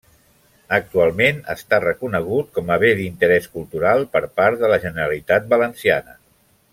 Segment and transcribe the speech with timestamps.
[0.77, 6.17] Actualment està reconegut com a Bé d'Interés Cultural per part de la Generalitat Valenciana.